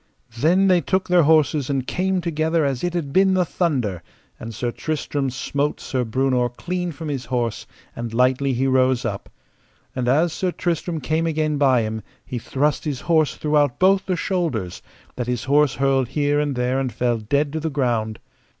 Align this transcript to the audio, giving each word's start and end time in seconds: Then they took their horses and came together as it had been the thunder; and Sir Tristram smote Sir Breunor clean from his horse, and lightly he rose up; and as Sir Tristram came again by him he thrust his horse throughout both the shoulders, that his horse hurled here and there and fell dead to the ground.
Then 0.39 0.67
they 0.67 0.81
took 0.81 1.07
their 1.07 1.21
horses 1.21 1.69
and 1.69 1.85
came 1.85 2.21
together 2.21 2.65
as 2.65 2.83
it 2.83 2.95
had 2.95 3.13
been 3.13 3.35
the 3.35 3.45
thunder; 3.45 4.01
and 4.39 4.51
Sir 4.51 4.71
Tristram 4.71 5.29
smote 5.29 5.79
Sir 5.79 6.03
Breunor 6.03 6.49
clean 6.49 6.91
from 6.91 7.07
his 7.07 7.25
horse, 7.25 7.67
and 7.95 8.11
lightly 8.11 8.53
he 8.53 8.65
rose 8.65 9.05
up; 9.05 9.29
and 9.95 10.07
as 10.07 10.33
Sir 10.33 10.51
Tristram 10.51 11.01
came 11.01 11.27
again 11.27 11.59
by 11.59 11.83
him 11.83 12.01
he 12.25 12.39
thrust 12.39 12.83
his 12.83 13.01
horse 13.01 13.35
throughout 13.35 13.77
both 13.77 14.07
the 14.07 14.15
shoulders, 14.15 14.81
that 15.17 15.27
his 15.27 15.43
horse 15.43 15.75
hurled 15.75 16.07
here 16.07 16.39
and 16.39 16.55
there 16.55 16.79
and 16.79 16.91
fell 16.91 17.19
dead 17.19 17.53
to 17.53 17.59
the 17.59 17.69
ground. 17.69 18.17